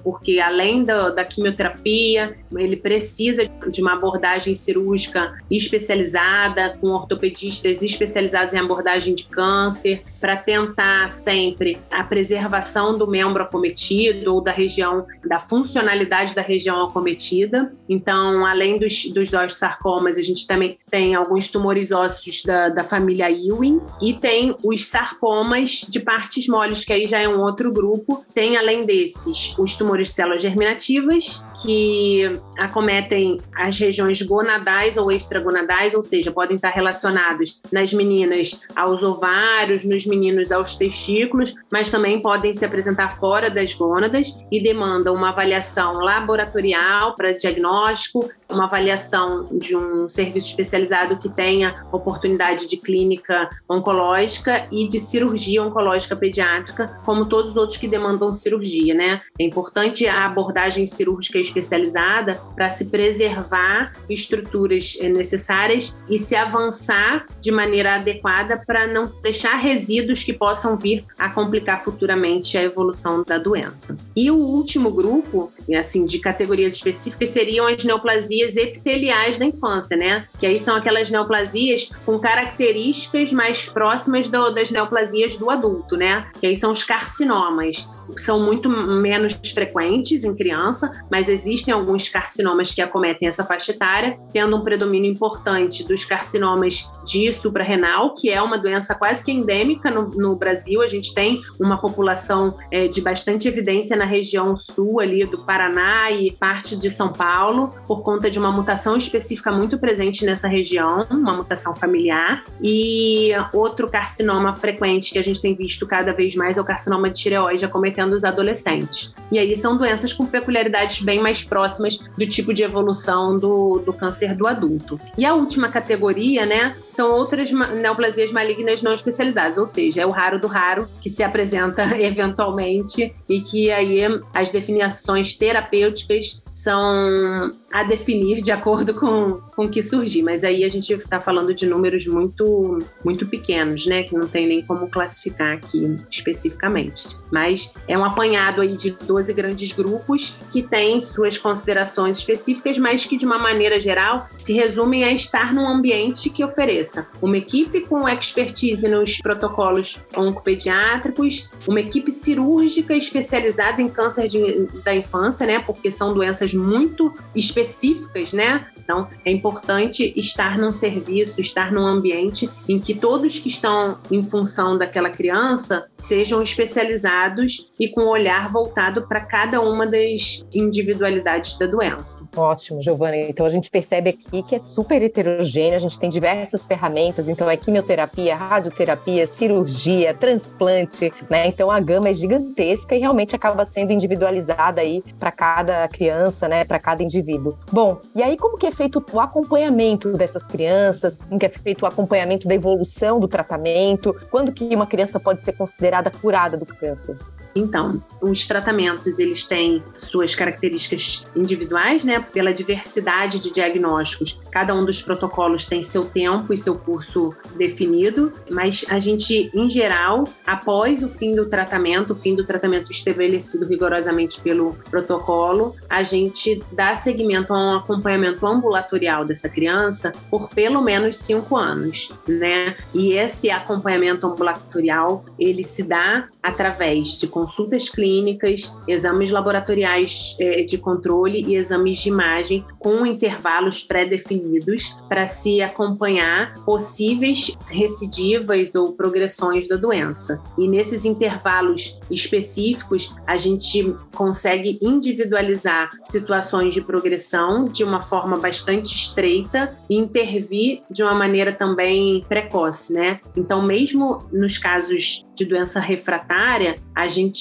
[0.02, 8.52] porque além da, da quimioterapia, ele precisa de uma abordagem cirúrgica especializada, com ortopedistas especializados
[8.52, 15.06] em abordagem de câncer, para tentar sempre a preservação do membro acometido ou da região,
[15.24, 17.72] da funcionalidade da região acometida.
[17.88, 23.30] Então, além dos dos osteosarcomas, a gente também tem alguns tumores ósseos da, da família
[23.30, 28.24] Ewing e tem os sarcomas de partes moles, que aí já é um outro grupo.
[28.32, 35.92] Tem, além desses, os tumores de células germinativas, que acometem as regiões gonadais ou extragonadais,
[35.92, 42.22] ou seja, podem estar relacionados nas meninas aos ovários, nos meninos aos testículos, mas também
[42.22, 49.46] podem se apresentar fora das gônadas e demandam uma avaliação laboratorial para diagnóstico, uma avaliação
[49.52, 50.85] de um serviço especializado
[51.18, 57.78] que tenha oportunidade de clínica oncológica e de cirurgia oncológica pediátrica, como todos os outros
[57.78, 59.20] que demandam cirurgia, né?
[59.38, 67.26] É importante a abordagem cirúrgica especializada para se preservar estruturas eh, necessárias e se avançar
[67.40, 73.22] de maneira adequada para não deixar resíduos que possam vir a complicar futuramente a evolução
[73.22, 73.96] da doença.
[74.14, 80.26] E o último grupo, assim, de categorias específicas seriam as neoplasias epiteliais da infância, né?
[80.38, 86.26] Que aí são aquelas neoplasias com características mais próximas do, das neoplasias do adulto, né?
[86.40, 92.72] Que aí são os carcinomas são muito menos frequentes em criança, mas existem alguns carcinomas
[92.72, 98.40] que acometem essa faixa etária, tendo um predomínio importante dos carcinomas de suprarrenal, que é
[98.40, 100.82] uma doença quase que endêmica no, no Brasil.
[100.82, 106.10] A gente tem uma população é, de bastante evidência na região sul ali do Paraná
[106.10, 111.04] e parte de São Paulo, por conta de uma mutação específica muito presente nessa região,
[111.10, 112.44] uma mutação familiar.
[112.62, 117.10] E outro carcinoma frequente que a gente tem visto cada vez mais é o carcinoma
[117.10, 117.64] de tireoide
[117.96, 119.12] acometendo os adolescentes.
[119.32, 123.92] E aí são doenças com peculiaridades bem mais próximas do tipo de evolução do, do
[123.92, 125.00] câncer do adulto.
[125.16, 130.10] E a última categoria, né, são outras neoplasias malignas não especializadas, ou seja, é o
[130.10, 134.00] raro do raro que se apresenta eventualmente e que aí
[134.32, 140.22] as definições terapêuticas são a definir de acordo com, com o que surgir.
[140.22, 144.02] Mas aí a gente está falando de números muito, muito pequenos, né?
[144.02, 147.08] Que não tem nem como classificar aqui especificamente.
[147.30, 153.04] Mas é um apanhado aí de 12 grandes grupos que têm suas considerações específicas, mas
[153.04, 157.80] que de uma maneira geral se resumem a estar num ambiente que ofereça uma equipe
[157.80, 165.58] com expertise nos protocolos oncopediátricos, uma equipe cirúrgica especializada em câncer de, da infância, né?
[165.58, 168.66] Porque são doenças muito específicas específicas, né?
[168.78, 174.22] Então, é importante estar num serviço, estar num ambiente em que todos que estão em
[174.22, 181.58] função daquela criança sejam especializados e com um olhar voltado para cada uma das individualidades
[181.58, 182.26] da doença.
[182.36, 183.16] Ótimo, Giovana.
[183.16, 187.50] Então, a gente percebe aqui que é super heterogêneo, a gente tem diversas ferramentas, então
[187.50, 191.48] é quimioterapia, radioterapia, cirurgia, transplante, né?
[191.48, 196.64] Então, a gama é gigantesca e realmente acaba sendo individualizada aí para cada criança, né?
[196.64, 197.58] Para cada indivíduo.
[197.72, 201.82] Bom, e aí como que é feito o acompanhamento dessas crianças, como que é feito
[201.82, 206.66] o acompanhamento da evolução do tratamento, quando que uma criança pode ser considerada curada do
[206.66, 207.16] câncer?
[207.56, 212.20] Então, os tratamentos eles têm suas características individuais, né?
[212.20, 218.32] Pela diversidade de diagnósticos, cada um dos protocolos tem seu tempo e seu curso definido,
[218.50, 223.66] mas a gente, em geral, após o fim do tratamento, o fim do tratamento estabelecido
[223.66, 230.82] rigorosamente pelo protocolo, a gente dá seguimento a um acompanhamento ambulatorial dessa criança por pelo
[230.82, 232.76] menos cinco anos, né?
[232.92, 240.76] E esse acompanhamento ambulatorial ele se dá através de consultas clínicas, exames laboratoriais é, de
[240.76, 249.68] controle e exames de imagem com intervalos pré-definidos para se acompanhar possíveis recidivas ou progressões
[249.68, 250.42] da doença.
[250.58, 258.92] E nesses intervalos específicos, a gente consegue individualizar situações de progressão de uma forma bastante
[258.92, 263.20] estreita e intervir de uma maneira também precoce, né?
[263.36, 267.35] Então, mesmo nos casos de doença refratária, a gente,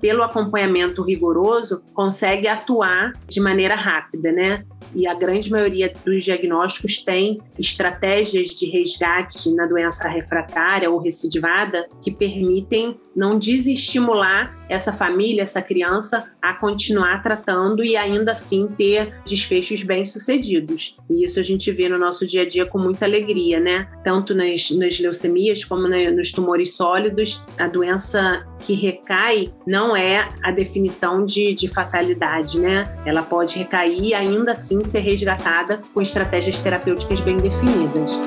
[0.00, 4.64] pelo acompanhamento rigoroso, consegue atuar de maneira rápida, né?
[4.94, 11.86] E a grande maioria dos diagnósticos tem estratégias de resgate na doença refratária ou recidivada
[12.02, 19.14] que permitem não desestimular essa família, essa criança, a continuar tratando e ainda assim ter
[19.26, 20.96] desfechos bem-sucedidos.
[21.10, 23.88] E isso a gente vê no nosso dia a dia com muita alegria, né?
[24.04, 30.28] Tanto nas, nas leucemias como na, nos tumores sólidos, a doença que recai não é
[30.42, 32.84] a definição de, de fatalidade, né?
[33.04, 38.20] Ela pode recair e ainda assim ser resgatada com estratégias terapêuticas bem definidas.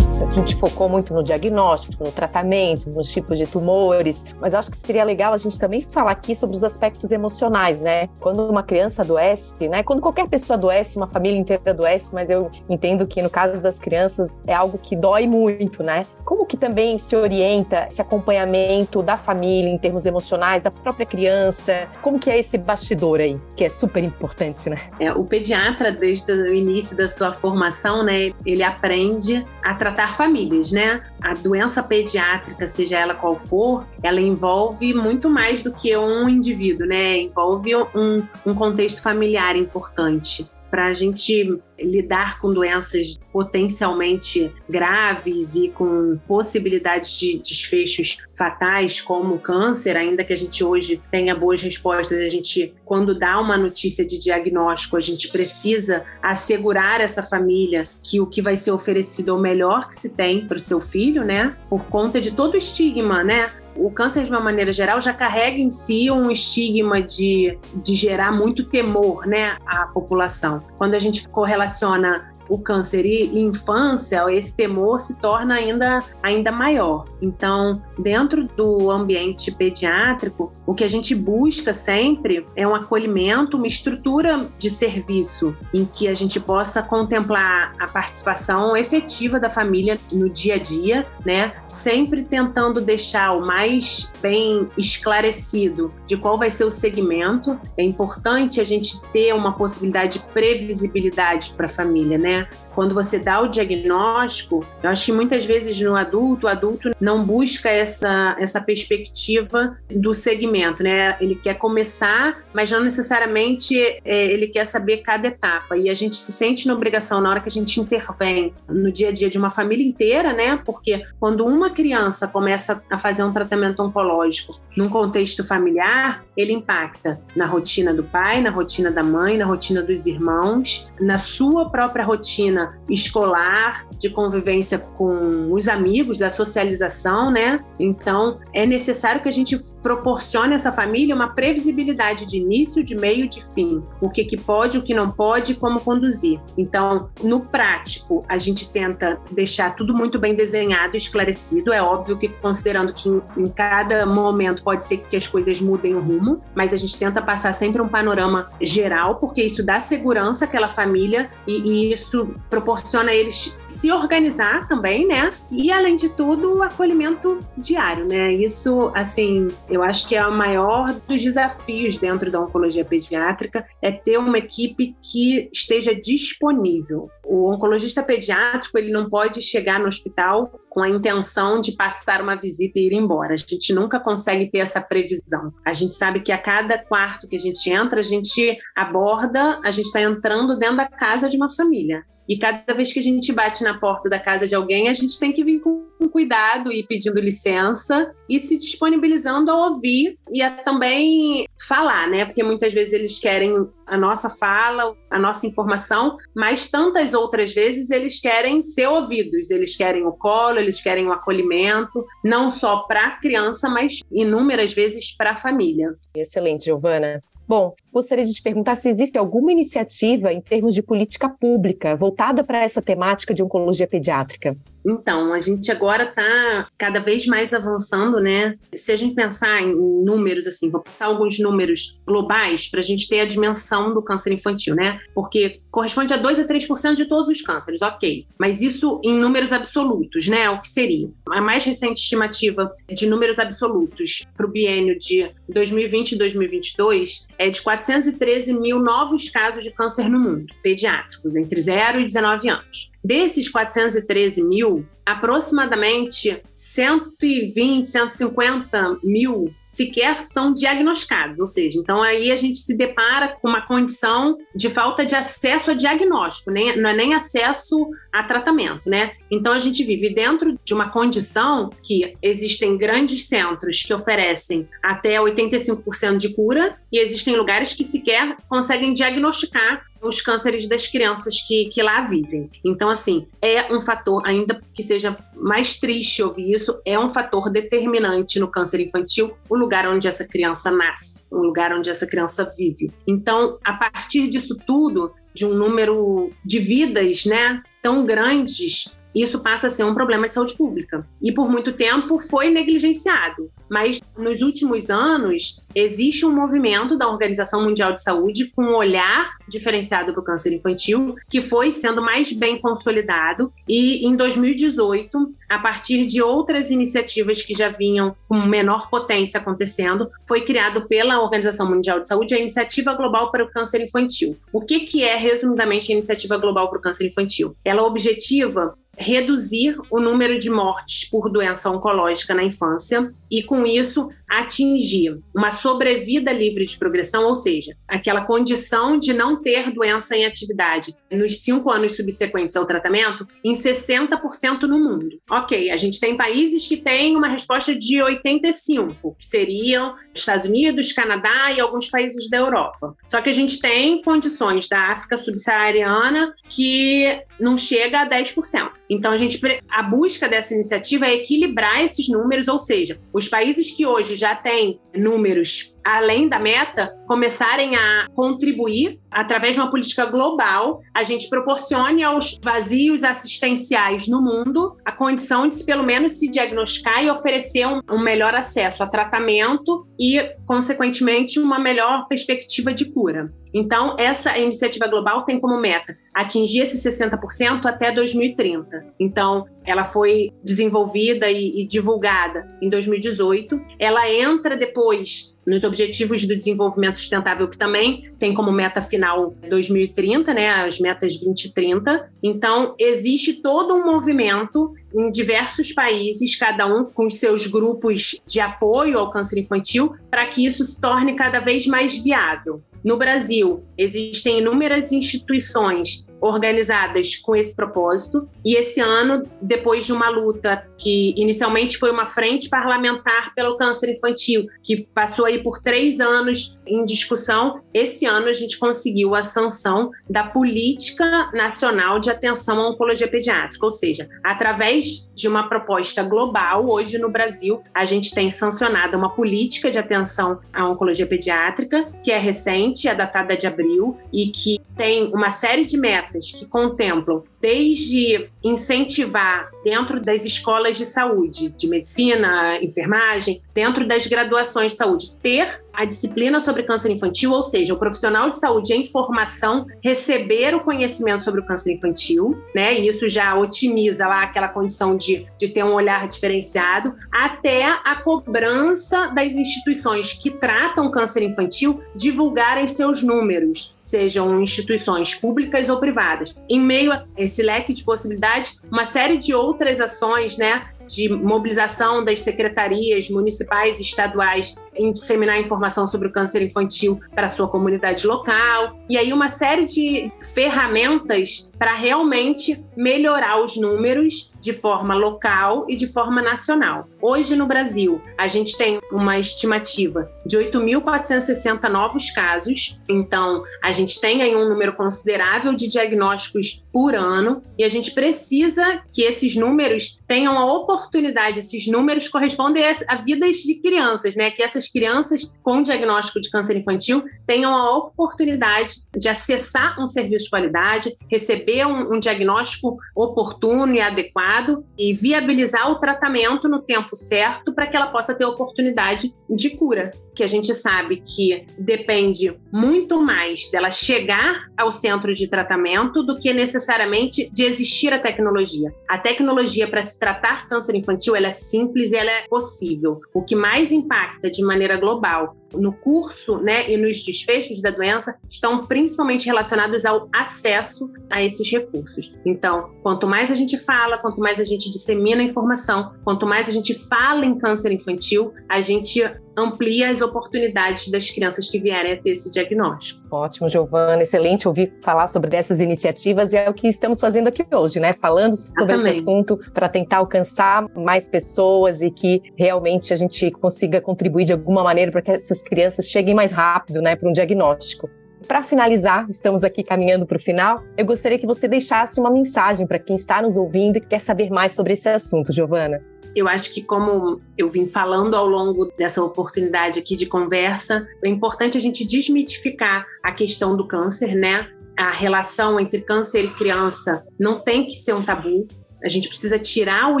[0.34, 4.76] A gente focou muito no diagnóstico, no tratamento, nos tipos de tumores, mas acho que
[4.76, 8.08] seria legal a gente também falar aqui sobre os aspectos emocionais, né?
[8.18, 9.84] Quando uma criança adoece, né?
[9.84, 13.78] Quando qualquer pessoa adoece, uma família inteira adoece, mas eu entendo que no caso das
[13.78, 16.04] crianças é algo que dói muito, né?
[16.24, 21.86] Como que também se orienta esse acompanhamento da família em termos emocionais, da própria criança?
[22.02, 24.80] Como que é esse bastidor aí, que é super importante, né?
[24.98, 30.72] É, o pediatra, desde o início da sua formação, né, ele aprende a tratar famílias,
[30.72, 31.00] né?
[31.22, 36.86] A doença pediátrica, seja ela qual for, ela envolve muito mais do que um indivíduo,
[36.86, 37.18] né?
[37.18, 45.68] Envolve um, um contexto familiar importante para a gente lidar com doenças potencialmente graves e
[45.68, 52.18] com possibilidades de desfechos fatais, como câncer, ainda que a gente hoje tenha boas respostas,
[52.18, 58.20] a gente, quando dá uma notícia de diagnóstico, a gente precisa assegurar essa família que
[58.20, 61.22] o que vai ser oferecido é o melhor que se tem para o seu filho,
[61.22, 61.56] né?
[61.70, 63.48] Por conta de todo o estigma, né?
[63.76, 68.32] O câncer, de uma maneira geral, já carrega em si um estigma de, de gerar
[68.32, 70.62] muito temor né, à população.
[70.76, 77.04] Quando a gente correlaciona o câncer e infância, esse temor se torna ainda, ainda maior.
[77.20, 83.66] Então, dentro do ambiente pediátrico, o que a gente busca sempre é um acolhimento, uma
[83.66, 90.28] estrutura de serviço em que a gente possa contemplar a participação efetiva da família no
[90.28, 91.52] dia a dia, né?
[91.74, 97.58] Sempre tentando deixar o mais bem esclarecido de qual vai ser o segmento.
[97.76, 102.48] É importante a gente ter uma possibilidade de previsibilidade para a família, né?
[102.74, 107.24] Quando você dá o diagnóstico, eu acho que muitas vezes no adulto, o adulto não
[107.24, 111.16] busca essa, essa perspectiva do segmento, né?
[111.20, 115.76] Ele quer começar, mas não necessariamente é, ele quer saber cada etapa.
[115.76, 119.08] E a gente se sente na obrigação, na hora que a gente intervém no dia
[119.08, 120.60] a dia de uma família inteira, né?
[120.64, 127.20] Porque quando uma criança começa a fazer um tratamento oncológico num contexto familiar, ele impacta
[127.36, 132.04] na rotina do pai, na rotina da mãe, na rotina dos irmãos, na sua própria
[132.04, 137.60] rotina escolar, de convivência com os amigos, da socialização, né?
[137.78, 143.28] Então, é necessário que a gente proporcione essa família uma previsibilidade de início, de meio,
[143.28, 143.82] de fim.
[144.00, 146.40] O que, que pode, o que não pode, como conduzir.
[146.56, 151.72] Então, no prático, a gente tenta deixar tudo muito bem desenhado esclarecido.
[151.72, 155.94] É óbvio que, considerando que em, em cada momento pode ser que as coisas mudem
[155.94, 160.44] o rumo, mas a gente tenta passar sempre um panorama geral, porque isso dá segurança
[160.44, 165.30] àquela família e, e isso proporciona a eles se organizar também, né?
[165.50, 168.32] E além de tudo, o acolhimento diário, né?
[168.32, 173.90] Isso, assim, eu acho que é o maior dos desafios dentro da oncologia pediátrica é
[173.90, 177.10] ter uma equipe que esteja disponível.
[177.24, 182.34] O oncologista pediátrico, ele não pode chegar no hospital com a intenção de passar uma
[182.34, 183.34] visita e ir embora.
[183.34, 185.54] A gente nunca consegue ter essa previsão.
[185.64, 189.70] A gente sabe que a cada quarto que a gente entra, a gente aborda, a
[189.70, 192.02] gente está entrando dentro da casa de uma família.
[192.28, 195.18] E cada vez que a gente bate na porta da casa de alguém, a gente
[195.18, 200.50] tem que vir com cuidado e pedindo licença e se disponibilizando a ouvir e a
[200.50, 202.24] também falar, né?
[202.24, 207.90] Porque muitas vezes eles querem a nossa fala, a nossa informação, mas tantas outras vezes
[207.90, 213.06] eles querem ser ouvidos, eles querem o colo, eles querem o acolhimento, não só para
[213.06, 215.94] a criança, mas inúmeras vezes para a família.
[216.14, 217.20] Excelente, Giovana.
[217.46, 222.42] Bom, gostaria de te perguntar se existe alguma iniciativa em termos de política pública voltada
[222.42, 224.56] para essa temática de oncologia pediátrica.
[224.84, 228.56] Então, a gente agora está cada vez mais avançando, né?
[228.74, 233.08] Se a gente pensar em números, assim, vou passar alguns números globais para a gente
[233.08, 235.00] ter a dimensão do câncer infantil, né?
[235.14, 238.26] Porque corresponde a 2 a 3% de todos os cânceres, ok.
[238.38, 240.50] Mas isso em números absolutos, né?
[240.50, 241.08] O que seria?
[241.30, 247.48] A mais recente estimativa de números absolutos para o biênio de 2020 e 2022 é
[247.48, 252.93] de 413 mil novos casos de câncer no mundo, pediátricos, entre 0 e 19 anos.
[253.04, 262.36] Desses 413 mil, aproximadamente 120, 150 mil sequer são diagnosticados, ou seja, então aí a
[262.36, 266.94] gente se depara com uma condição de falta de acesso a diagnóstico, nem, não é
[266.94, 269.12] nem acesso a tratamento, né?
[269.30, 275.16] Então a gente vive dentro de uma condição que existem grandes centros que oferecem até
[275.16, 281.66] 85% de cura e existem lugares que sequer conseguem diagnosticar os cânceres das crianças que,
[281.66, 282.50] que lá vivem.
[282.64, 284.93] Então, assim, é um fator, ainda que seja
[285.36, 290.24] mais triste ouvir isso, é um fator determinante no câncer infantil, o lugar onde essa
[290.24, 292.90] criança nasce, o lugar onde essa criança vive.
[293.06, 299.68] Então, a partir disso tudo, de um número de vidas, né, tão grandes, isso passa
[299.68, 301.06] a ser um problema de saúde pública.
[301.22, 303.50] E por muito tempo foi negligenciado.
[303.70, 309.30] Mas nos últimos anos, existe um movimento da Organização Mundial de Saúde com um olhar
[309.48, 313.52] diferenciado para o câncer infantil, que foi sendo mais bem consolidado.
[313.68, 320.10] E em 2018, a partir de outras iniciativas que já vinham com menor potência acontecendo,
[320.26, 324.36] foi criado pela Organização Mundial de Saúde a Iniciativa Global para o Câncer Infantil.
[324.52, 327.56] O que, que é, resumidamente, a Iniciativa Global para o Câncer Infantil?
[327.64, 334.08] Ela objetiva reduzir o número de mortes por doença oncológica na infância e, com isso,
[334.28, 340.24] atingir uma sobrevida livre de progressão, ou seja, aquela condição de não ter doença em
[340.24, 345.20] atividade nos cinco anos subsequentes ao tratamento, em 60% no mundo.
[345.30, 350.92] Ok, a gente tem países que têm uma resposta de 85%, que seriam Estados Unidos,
[350.92, 352.94] Canadá e alguns países da Europa.
[353.08, 358.70] Só que a gente tem condições da África subsaariana que não chega a 10%.
[358.88, 363.70] Então, a gente a busca dessa iniciativa é equilibrar esses números, ou seja, os países
[363.70, 370.06] que hoje já têm números além da meta, começarem a contribuir através de uma política
[370.06, 376.28] global, a gente proporcione aos vazios assistenciais no mundo a condição de pelo menos se
[376.28, 382.86] diagnosticar e oferecer um, um melhor acesso a tratamento e, consequentemente, uma melhor perspectiva de
[382.86, 383.32] cura.
[383.54, 388.84] Então, essa iniciativa global tem como meta atingir esse 60% até 2030.
[388.98, 393.60] Então, ela foi desenvolvida e, e divulgada em 2018.
[393.78, 400.32] Ela entra depois nos Objetivos do Desenvolvimento Sustentável, que também tem como meta final 2030,
[400.32, 402.10] né, as metas 2030.
[402.22, 408.98] Então, existe todo um movimento em diversos países, cada um com seus grupos de apoio
[408.98, 412.62] ao câncer infantil, para que isso se torne cada vez mais viável.
[412.84, 418.26] No Brasil, existem inúmeras instituições organizadas com esse propósito.
[418.42, 423.90] E esse ano, depois de uma luta que inicialmente foi uma frente parlamentar pelo câncer
[423.90, 429.22] infantil, que passou aí por três anos em discussão, esse ano a gente conseguiu a
[429.22, 436.02] sanção da Política Nacional de Atenção à Oncologia Pediátrica, ou seja, através de uma proposta
[436.02, 441.92] global, hoje no Brasil, a gente tem sancionado uma política de atenção à oncologia pediátrica,
[442.02, 446.46] que é recente, é datada de abril, e que tem uma série de metas que
[446.46, 454.78] contemplam desde incentivar dentro das escolas de saúde, de medicina, enfermagem, dentro das graduações de
[454.78, 459.66] saúde, ter a disciplina sobre câncer infantil, ou seja, o profissional de saúde em formação
[459.82, 462.78] receber o conhecimento sobre o câncer infantil, né?
[462.78, 467.96] E isso já otimiza lá aquela condição de, de ter um olhar diferenciado, até a
[467.96, 476.36] cobrança das instituições que tratam câncer infantil divulgarem seus números, sejam instituições públicas ou privadas.
[476.48, 480.68] Em meio a esse leque de possibilidades, uma série de outras ações, né?
[480.86, 487.28] de mobilização das secretarias municipais e estaduais em disseminar informação sobre o câncer infantil para
[487.28, 494.52] sua comunidade local, e aí uma série de ferramentas para realmente melhorar os números de
[494.52, 496.86] forma local e de forma nacional.
[497.00, 504.00] Hoje no Brasil, a gente tem uma estimativa de 8.460 novos casos, então a gente
[504.00, 509.34] tem aí um número considerável de diagnósticos por ano e a gente precisa que esses
[509.34, 514.30] números tenham a oportunidade, esses números correspondem a vidas de crianças, né?
[514.30, 520.24] Que essas crianças com diagnóstico de câncer infantil tenham a oportunidade de acessar um serviço
[520.24, 526.96] de qualidade, receber um, um diagnóstico oportuno e adequado e viabilizar o tratamento no tempo
[526.96, 532.36] certo para que ela possa ter oportunidade de cura, que a gente sabe que depende
[532.52, 538.72] muito mais dela chegar ao centro de tratamento do que necessariamente de existir a tecnologia.
[538.88, 543.00] A tecnologia para se tratar câncer infantil ela é simples e ela é possível.
[543.12, 548.16] O que mais impacta de maneira global no curso né, e nos desfechos da doença
[548.28, 552.12] estão principalmente relacionados ao acesso a esses recursos.
[552.24, 556.52] Então, quanto mais a gente fala, quanto mais a gente dissemina informação, quanto mais a
[556.52, 559.02] gente fala em câncer infantil, a gente
[559.36, 563.00] amplia as oportunidades das crianças que vierem a ter esse diagnóstico.
[563.10, 567.44] Ótimo, Giovana, excelente ouvir falar sobre essas iniciativas e é o que estamos fazendo aqui
[567.54, 567.92] hoje, né?
[567.92, 573.80] Falando sobre esse assunto para tentar alcançar mais pessoas e que realmente a gente consiga
[573.80, 577.88] contribuir de alguma maneira para que essas crianças cheguem mais rápido, né, para um diagnóstico.
[578.26, 580.62] Para finalizar, estamos aqui caminhando para o final.
[580.78, 584.30] Eu gostaria que você deixasse uma mensagem para quem está nos ouvindo e quer saber
[584.30, 585.82] mais sobre esse assunto, Giovana.
[586.14, 591.08] Eu acho que, como eu vim falando ao longo dessa oportunidade aqui de conversa, é
[591.08, 594.48] importante a gente desmitificar a questão do câncer, né?
[594.78, 598.46] A relação entre câncer e criança não tem que ser um tabu
[598.82, 600.00] A gente precisa tirar o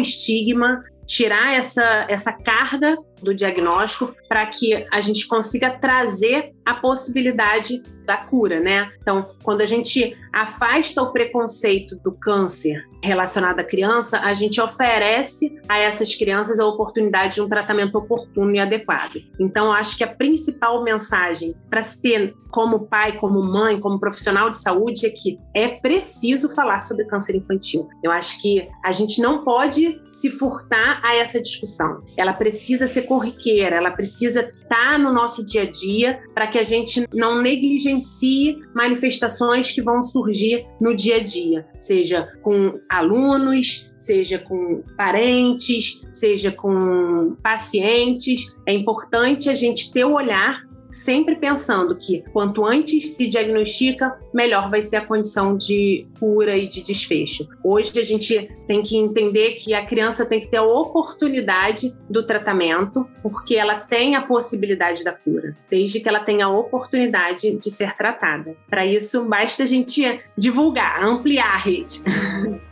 [0.00, 7.82] estigma, tirar essa, essa carga do diagnóstico para que a gente consiga trazer a possibilidade
[8.04, 8.90] da cura, né?
[9.00, 15.58] Então, quando a gente afasta o preconceito do câncer relacionado à criança, a gente oferece
[15.68, 19.22] a essas crianças a oportunidade de um tratamento oportuno e adequado.
[19.38, 23.98] Então, eu acho que a principal mensagem para se ter como pai, como mãe, como
[23.98, 27.88] profissional de saúde é que é preciso falar sobre câncer infantil.
[28.02, 32.02] Eu acho que a gente não pode se furtar a essa discussão.
[32.16, 36.58] Ela precisa ser corriqueira, ela precisa estar tá no nosso dia a dia para que
[36.58, 43.88] a gente não negligencie manifestações que vão surgir no dia a dia, seja com alunos,
[43.96, 48.52] seja com parentes, seja com pacientes.
[48.66, 50.63] É importante a gente ter o olhar
[50.94, 56.68] sempre pensando que quanto antes se diagnostica, melhor vai ser a condição de cura e
[56.68, 57.48] de desfecho.
[57.62, 62.24] Hoje a gente tem que entender que a criança tem que ter a oportunidade do
[62.24, 67.70] tratamento, porque ela tem a possibilidade da cura, desde que ela tenha a oportunidade de
[67.70, 68.56] ser tratada.
[68.70, 72.02] Para isso, basta a gente divulgar, ampliar a rede.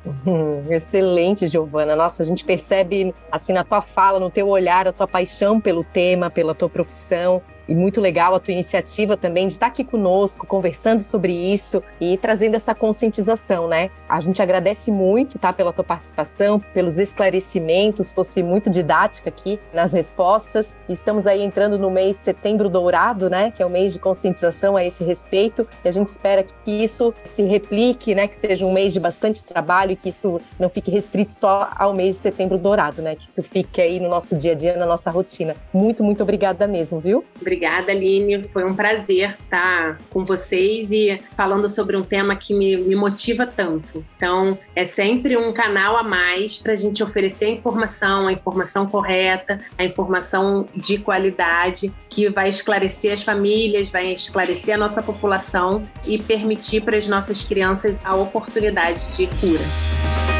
[0.71, 1.97] Excelente, Giovana.
[1.97, 5.83] Nossa, a gente percebe assim na tua fala, no teu olhar, a tua paixão pelo
[5.83, 10.47] tema, pela tua profissão e muito legal a tua iniciativa também de estar aqui conosco,
[10.47, 13.91] conversando sobre isso e trazendo essa conscientização, né?
[14.09, 19.93] A gente agradece muito, tá, pela tua participação, pelos esclarecimentos, fosse muito didática aqui nas
[19.93, 20.77] respostas.
[20.89, 24.85] Estamos aí entrando no mês Setembro Dourado, né, que é o mês de conscientização a
[24.85, 28.93] esse respeito, e a gente espera que isso se replique, né, que seja um mês
[28.93, 33.03] de bastante trabalho e que isso não fique restrito só ao mês de Setembro Dourado,
[33.03, 35.57] né, que isso fique aí no nosso dia a dia, na nossa rotina.
[35.73, 37.25] Muito, muito obrigada mesmo, viu?
[37.53, 38.45] Obrigada, Aline.
[38.49, 43.47] Foi um prazer estar com vocês e falando sobre um tema que me, me motiva
[43.47, 44.03] tanto.
[44.17, 48.87] Então, é sempre um canal a mais para a gente oferecer a informação, a informação
[48.87, 55.87] correta, a informação de qualidade, que vai esclarecer as famílias, vai esclarecer a nossa população
[56.07, 60.32] e permitir para as nossas crianças a oportunidade de cura.